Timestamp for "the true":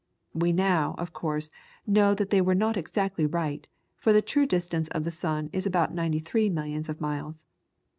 4.11-4.47